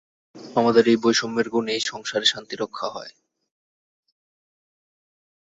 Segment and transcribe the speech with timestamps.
[0.55, 3.13] আমাদের এই বৈষম্যের গুণেই সংসারে শান্তিরক্ষা হয়।